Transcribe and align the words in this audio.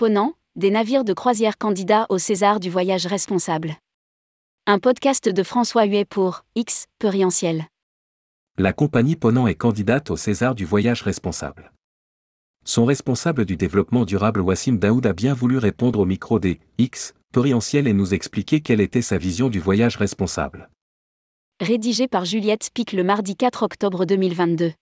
Ponant, 0.00 0.32
des 0.56 0.70
navires 0.70 1.04
de 1.04 1.12
croisière 1.12 1.58
candidats 1.58 2.06
au 2.08 2.16
César 2.16 2.58
du 2.58 2.70
voyage 2.70 3.04
responsable. 3.04 3.76
Un 4.66 4.78
podcast 4.78 5.28
de 5.28 5.42
François 5.42 5.84
Huet 5.84 6.06
pour 6.06 6.46
X, 6.54 6.86
Perientiel. 6.98 7.66
La 8.56 8.72
compagnie 8.72 9.14
Ponant 9.14 9.46
est 9.46 9.56
candidate 9.56 10.10
au 10.10 10.16
César 10.16 10.54
du 10.54 10.64
voyage 10.64 11.02
responsable. 11.02 11.70
Son 12.64 12.86
responsable 12.86 13.44
du 13.44 13.58
développement 13.58 14.06
durable 14.06 14.40
Wassim 14.40 14.78
Daoud 14.78 15.04
a 15.04 15.12
bien 15.12 15.34
voulu 15.34 15.58
répondre 15.58 15.98
au 15.98 16.06
micro 16.06 16.38
des 16.38 16.60
X, 16.78 17.12
Perientiel 17.34 17.86
et 17.86 17.92
nous 17.92 18.14
expliquer 18.14 18.62
quelle 18.62 18.80
était 18.80 19.02
sa 19.02 19.18
vision 19.18 19.50
du 19.50 19.60
voyage 19.60 19.98
responsable. 19.98 20.70
Rédigé 21.60 22.08
par 22.08 22.24
Juliette 22.24 22.62
Spic 22.62 22.94
le 22.94 23.04
mardi 23.04 23.36
4 23.36 23.64
octobre 23.64 24.06
2022. 24.06 24.72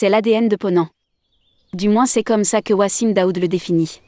C'est 0.00 0.08
l'ADN 0.08 0.48
de 0.48 0.56
Ponant. 0.56 0.88
Du 1.74 1.90
moins 1.90 2.06
c'est 2.06 2.22
comme 2.22 2.44
ça 2.44 2.62
que 2.62 2.72
Wassim 2.72 3.12
Daoud 3.12 3.36
le 3.36 3.48
définit. 3.48 4.00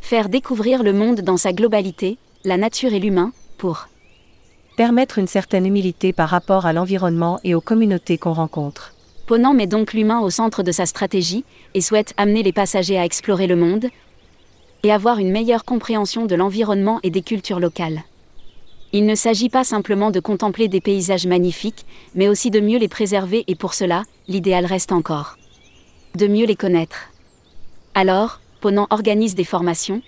Faire 0.00 0.28
découvrir 0.28 0.82
le 0.82 0.92
monde 0.92 1.20
dans 1.20 1.36
sa 1.36 1.52
globalité, 1.52 2.18
la 2.42 2.56
nature 2.56 2.92
et 2.92 2.98
l'humain, 2.98 3.32
pour 3.56 3.86
permettre 4.76 5.20
une 5.20 5.28
certaine 5.28 5.66
humilité 5.66 6.12
par 6.12 6.28
rapport 6.28 6.66
à 6.66 6.72
l'environnement 6.72 7.38
et 7.44 7.54
aux 7.54 7.60
communautés 7.60 8.18
qu'on 8.18 8.32
rencontre. 8.32 8.92
Ponant 9.28 9.54
met 9.54 9.68
donc 9.68 9.92
l'humain 9.92 10.18
au 10.18 10.30
centre 10.30 10.64
de 10.64 10.72
sa 10.72 10.84
stratégie 10.84 11.44
et 11.74 11.80
souhaite 11.80 12.12
amener 12.16 12.42
les 12.42 12.52
passagers 12.52 12.98
à 12.98 13.04
explorer 13.04 13.46
le 13.46 13.54
monde 13.54 13.86
et 14.82 14.90
avoir 14.90 15.20
une 15.20 15.30
meilleure 15.30 15.64
compréhension 15.64 16.26
de 16.26 16.34
l'environnement 16.34 16.98
et 17.04 17.10
des 17.10 17.22
cultures 17.22 17.60
locales. 17.60 18.02
Il 18.96 19.06
ne 19.06 19.16
s'agit 19.16 19.48
pas 19.48 19.64
simplement 19.64 20.12
de 20.12 20.20
contempler 20.20 20.68
des 20.68 20.80
paysages 20.80 21.26
magnifiques, 21.26 21.84
mais 22.14 22.28
aussi 22.28 22.52
de 22.52 22.60
mieux 22.60 22.78
les 22.78 22.86
préserver 22.86 23.42
et 23.48 23.56
pour 23.56 23.74
cela, 23.74 24.04
l'idéal 24.28 24.64
reste 24.64 24.92
encore 24.92 25.36
de 26.14 26.28
mieux 26.28 26.46
les 26.46 26.54
connaître. 26.54 27.08
Alors, 27.96 28.40
Ponant 28.60 28.86
organise 28.90 29.34
des 29.34 29.42
formations 29.42 30.00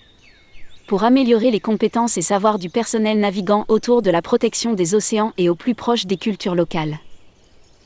pour 0.87 1.03
améliorer 1.03 1.51
les 1.51 1.59
compétences 1.59 2.17
et 2.17 2.23
savoirs 2.23 2.61
du 2.61 2.71
personnel 2.71 3.19
navigant 3.19 3.65
autour 3.67 4.03
de 4.03 4.11
la 4.13 4.23
protection 4.23 4.75
des 4.75 4.95
océans 4.95 5.33
et 5.37 5.49
au 5.49 5.57
plus 5.57 5.75
proche 5.75 6.07
des 6.07 6.17
cultures 6.17 6.55
locales. 6.55 7.01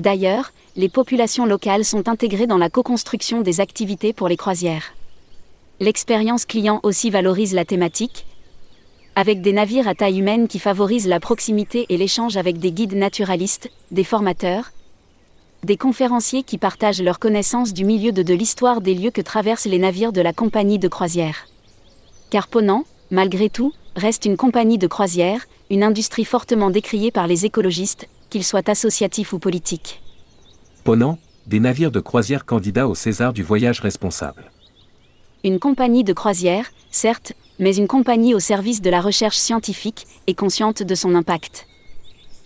D'ailleurs, 0.01 0.53
les 0.77 0.91
populations 0.91 1.47
locales 1.47 1.87
sont 1.87 2.11
intégrées 2.11 2.47
dans 2.47 2.59
la 2.59 2.69
co-construction 2.69 3.41
des 3.41 3.61
activités 3.61 4.12
pour 4.12 4.28
les 4.28 4.37
croisières. 4.37 4.93
L'expérience 5.81 6.45
client 6.45 6.81
aussi 6.83 7.09
valorise 7.09 7.55
la 7.55 7.65
thématique, 7.65 8.27
avec 9.16 9.41
des 9.41 9.53
navires 9.53 9.89
à 9.89 9.94
taille 9.94 10.19
humaine 10.19 10.48
qui 10.48 10.58
favorisent 10.58 11.08
la 11.08 11.20
proximité 11.20 11.86
et 11.89 11.97
l'échange 11.97 12.36
avec 12.36 12.58
des 12.58 12.72
guides 12.72 12.94
naturalistes, 12.94 13.70
des 13.91 14.05
formateurs, 14.05 14.72
des 15.64 15.77
conférenciers 15.77 16.42
qui 16.42 16.58
partagent 16.58 17.03
leur 17.03 17.19
connaissance 17.19 17.75
du 17.75 17.84
milieu 17.84 18.12
de, 18.12 18.22
de 18.22 18.34
l'histoire 18.34 18.81
des 18.81 18.94
lieux 18.94 19.11
que 19.11 19.20
traversent 19.20 19.66
les 19.66 19.78
navires 19.78 20.12
de 20.12 20.20
la 20.20 20.33
compagnie 20.33 20.78
de 20.78 20.88
croisière. 20.88 21.47
Car 22.31 22.48
Ponant, 22.48 22.84
malgré 23.11 23.50
tout, 23.50 23.72
reste 23.97 24.25
une 24.25 24.36
compagnie 24.36 24.78
de 24.78 24.86
croisière, 24.86 25.47
une 25.69 25.83
industrie 25.83 26.25
fortement 26.25 26.70
décriée 26.70 27.11
par 27.11 27.27
les 27.27 27.44
écologistes, 27.44 28.08
qu'ils 28.31 28.44
soient 28.44 28.70
associatifs 28.70 29.33
ou 29.33 29.38
politiques. 29.38 30.00
Ponant, 30.84 31.19
des 31.47 31.61
navires 31.61 31.91
de 31.91 32.00
croisière 32.00 32.47
candidats 32.47 32.88
au 32.88 32.94
César 32.94 33.33
du 33.33 33.42
voyage 33.42 33.81
responsable. 33.81 34.50
Une 35.43 35.59
compagnie 35.59 36.05
de 36.05 36.13
croisière, 36.13 36.71
certes, 36.91 37.33
mais 37.59 37.75
une 37.75 37.87
compagnie 37.87 38.35
au 38.35 38.41
service 38.41 38.83
de 38.83 38.91
la 38.91 39.01
recherche 39.01 39.39
scientifique 39.39 40.07
et 40.27 40.35
consciente 40.35 40.83
de 40.83 40.95
son 40.95 41.15
impact. 41.15 41.67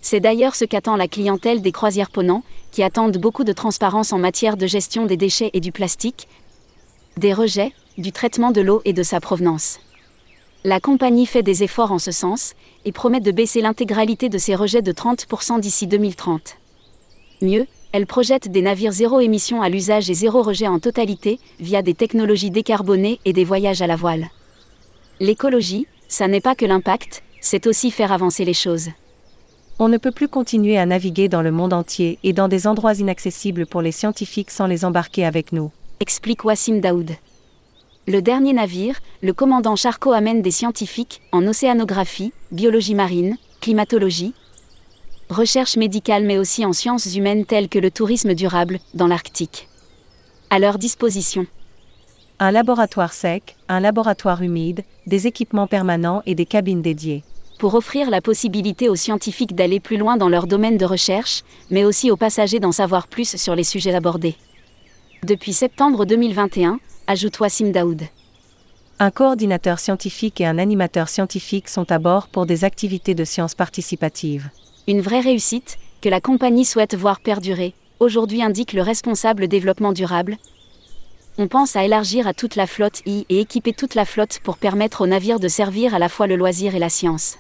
C'est 0.01 0.21
d'ailleurs 0.21 0.55
ce 0.55 0.65
qu'attend 0.65 0.95
la 0.95 1.09
clientèle 1.09 1.61
des 1.61 1.73
croisières 1.73 2.11
Ponant, 2.11 2.45
qui 2.71 2.85
attendent 2.85 3.19
beaucoup 3.19 3.43
de 3.43 3.53
transparence 3.53 4.13
en 4.13 4.19
matière 4.19 4.57
de 4.57 4.69
gestion 4.69 5.07
des 5.07 5.17
déchets 5.17 5.51
et 5.55 5.61
du 5.61 5.73
plastique, 5.73 6.29
des 7.17 7.33
rejets, 7.33 7.73
du 7.99 8.13
traitement 8.13 8.53
de 8.53 8.61
l'eau 8.61 8.81
et 8.85 8.93
de 8.93 9.03
sa 9.03 9.19
provenance. 9.19 9.81
La 10.63 10.79
compagnie 10.79 11.27
fait 11.27 11.43
des 11.43 11.65
efforts 11.65 11.91
en 11.91 11.99
ce 11.99 12.13
sens 12.13 12.55
et 12.85 12.93
promet 12.93 13.21
de 13.21 13.33
baisser 13.33 13.61
l'intégralité 13.61 14.29
de 14.29 14.39
ses 14.39 14.55
rejets 14.55 14.83
de 14.83 14.93
30% 14.93 15.59
d'ici 15.59 15.89
2030. 15.89 16.59
Mieux, 17.43 17.67
elle 17.95 18.07
projette 18.09 18.51
des 18.51 18.61
navires 18.61 18.91
zéro 18.91 19.21
émission 19.21 19.63
à 19.63 19.69
l'usage 19.69 20.11
et 20.11 20.15
zéro 20.15 20.43
rejet 20.43 20.67
en 20.67 20.81
totalité, 20.81 21.39
via 21.61 21.81
des 21.81 21.95
technologies 21.95 22.51
décarbonées 22.51 23.21
et 23.25 23.33
des 23.33 23.45
voyages 23.45 23.83
à 23.83 23.87
la 23.87 23.95
voile. 23.95 24.31
L'écologie, 25.21 25.87
ça 26.09 26.27
n'est 26.27 26.41
pas 26.41 26.57
que 26.57 26.65
l'impact, 26.65 27.23
c'est 27.41 27.69
aussi 27.69 27.93
faire 27.93 28.11
avancer 28.11 28.45
les 28.45 28.53
choses. 28.53 28.89
On 29.79 29.89
ne 29.89 29.97
peut 29.97 30.11
plus 30.11 30.27
continuer 30.27 30.77
à 30.77 30.87
naviguer 30.87 31.29
dans 31.29 31.41
le 31.41 31.53
monde 31.53 31.73
entier 31.73 32.19
et 32.25 32.33
dans 32.33 32.49
des 32.49 32.67
endroits 32.67 32.95
inaccessibles 32.95 33.65
pour 33.65 33.81
les 33.81 33.93
scientifiques 33.93 34.51
sans 34.51 34.67
les 34.67 34.85
embarquer 34.85 35.25
avec 35.25 35.53
nous. 35.53 35.71
Explique 36.01 36.45
Wassim 36.45 36.81
Daoud. 36.81 37.13
Le 38.09 38.21
dernier 38.21 38.55
navire, 38.55 38.99
le 39.23 39.33
commandant 39.33 39.77
Charcot 39.77 40.11
amène 40.11 40.43
des 40.43 40.51
scientifiques 40.51 41.23
en 41.31 41.47
océanographie, 41.47 42.33
biologie 42.51 42.97
marine, 42.97 43.37
climatologie, 43.61 44.35
recherche 45.31 45.77
médicale 45.77 46.25
mais 46.25 46.39
aussi 46.39 46.65
en 46.65 46.73
sciences 46.73 47.15
humaines 47.15 47.45
telles 47.45 47.69
que 47.69 47.79
le 47.79 47.91
tourisme 47.91 48.35
durable 48.35 48.79
dans 48.95 49.07
l'Arctique. 49.07 49.69
À 50.51 50.59
leur 50.59 50.79
disposition. 50.79 51.47
Un 52.39 52.51
laboratoire 52.51 53.13
sec, 53.13 53.57
un 53.69 53.81
laboratoire 53.81 54.43
humide, 54.43 54.83
des 55.07 55.27
équipements 55.27 55.67
permanents 55.67 56.23
et 56.27 56.35
des 56.35 56.47
cabines 56.47 56.83
dédiées. 56.83 57.23
Pour 57.59 57.75
offrir 57.75 58.11
la 58.11 58.21
possibilité 58.21 58.89
aux 58.89 58.97
scientifiques 58.97 59.55
d'aller 59.55 59.81
plus 59.81 59.97
loin 59.97 60.17
dans 60.17 60.29
leur 60.29 60.47
domaine 60.47 60.77
de 60.77 60.85
recherche, 60.85 61.43
mais 61.71 61.85
aussi 61.85 62.11
aux 62.11 62.17
passagers 62.17 62.61
d'en 62.61 62.73
savoir 62.73 63.07
plus 63.07 63.37
sur 63.37 63.55
les 63.55 63.65
sujets 63.65 63.95
abordés. 63.95 64.37
Depuis 65.23 65.53
septembre 65.53 66.05
2021, 66.05 66.81
ajoute 67.07 67.39
Wassim 67.39 67.71
Daoud. 67.71 68.03
Un 68.99 69.11
coordinateur 69.11 69.79
scientifique 69.79 70.41
et 70.41 70.47
un 70.47 70.59
animateur 70.59 71.09
scientifique 71.09 71.69
sont 71.69 71.91
à 71.91 71.99
bord 71.99 72.29
pour 72.29 72.47
des 72.47 72.65
activités 72.65 73.15
de 73.15 73.25
sciences 73.25 73.55
participatives. 73.55 74.51
Une 74.87 75.01
vraie 75.01 75.21
réussite, 75.21 75.79
que 76.01 76.09
la 76.09 76.21
compagnie 76.21 76.65
souhaite 76.65 76.95
voir 76.95 77.21
perdurer, 77.21 77.75
aujourd'hui 78.01 78.43
indique 78.43 78.73
le 78.73 78.83
responsable 78.83 79.49
développement 79.49 79.93
durable, 79.93 80.37
on 81.37 81.49
pense 81.49 81.75
à 81.75 81.85
élargir 81.85 82.29
à 82.29 82.35
toute 82.35 82.55
la 82.55 82.69
flotte 82.69 83.03
I 83.07 83.27
et 83.29 83.41
équiper 83.41 83.73
toute 83.73 83.97
la 83.97 84.05
flotte 84.05 84.39
pour 84.45 84.57
permettre 84.57 85.01
aux 85.01 85.07
navires 85.09 85.41
de 85.41 85.49
servir 85.49 85.93
à 85.93 85.99
la 85.99 86.09
fois 86.09 86.29
le 86.29 86.37
loisir 86.37 86.77
et 86.77 86.79
la 86.79 86.89
science. 86.89 87.39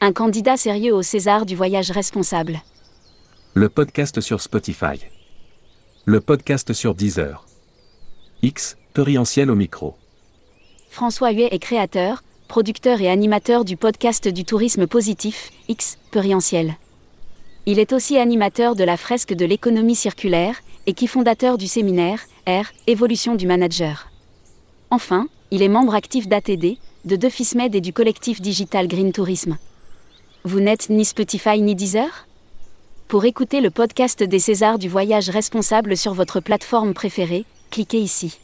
Un 0.00 0.12
candidat 0.12 0.56
sérieux 0.56 0.94
au 0.94 1.02
César 1.02 1.44
du 1.44 1.54
voyage 1.54 1.90
responsable. 1.90 2.62
Le 3.52 3.68
podcast 3.68 4.22
sur 4.22 4.40
Spotify. 4.40 4.98
Le 6.06 6.22
podcast 6.22 6.72
sur 6.72 6.94
Deezer. 6.94 7.44
X, 8.40 8.78
Perientiel 8.94 9.50
au 9.50 9.54
micro. 9.54 9.94
François 10.88 11.32
Huet 11.32 11.48
est 11.50 11.58
créateur, 11.58 12.24
producteur 12.52 13.00
et 13.00 13.08
animateur 13.08 13.64
du 13.64 13.78
podcast 13.78 14.28
du 14.28 14.44
tourisme 14.44 14.86
positif, 14.86 15.52
X, 15.68 15.96
Perientiel. 16.10 16.76
Il 17.64 17.78
est 17.78 17.94
aussi 17.94 18.18
animateur 18.18 18.76
de 18.76 18.84
la 18.84 18.98
fresque 18.98 19.32
de 19.32 19.46
l'économie 19.46 19.94
circulaire 19.94 20.56
et 20.86 20.92
qui 20.92 21.06
fondateur 21.06 21.56
du 21.56 21.66
séminaire 21.66 22.20
R, 22.46 22.66
Évolution 22.86 23.36
du 23.36 23.46
manager. 23.46 24.10
Enfin, 24.90 25.28
il 25.50 25.62
est 25.62 25.68
membre 25.68 25.94
actif 25.94 26.28
d'ATD, 26.28 26.76
de 27.06 27.16
Defismed 27.16 27.74
et 27.74 27.80
du 27.80 27.94
collectif 27.94 28.42
digital 28.42 28.86
Green 28.86 29.12
Tourisme. 29.12 29.56
Vous 30.44 30.60
n'êtes 30.60 30.90
ni 30.90 31.06
Spotify 31.06 31.58
ni 31.58 31.74
Deezer? 31.74 32.26
Pour 33.08 33.24
écouter 33.24 33.62
le 33.62 33.70
podcast 33.70 34.22
des 34.22 34.40
Césars 34.40 34.78
du 34.78 34.90
voyage 34.90 35.30
responsable 35.30 35.96
sur 35.96 36.12
votre 36.12 36.40
plateforme 36.40 36.92
préférée, 36.92 37.46
cliquez 37.70 38.00
ici. 38.00 38.38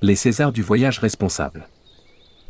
Les 0.00 0.14
Césars 0.14 0.52
du 0.52 0.62
voyage 0.62 1.00
responsable. 1.00 1.66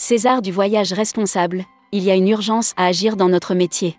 César 0.00 0.42
du 0.42 0.52
voyage 0.52 0.92
responsable, 0.92 1.64
il 1.90 2.04
y 2.04 2.10
a 2.12 2.14
une 2.14 2.28
urgence 2.28 2.72
à 2.76 2.86
agir 2.86 3.16
dans 3.16 3.28
notre 3.28 3.56
métier. 3.56 3.98